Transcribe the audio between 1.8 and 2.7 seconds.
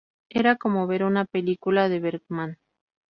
de Bergman.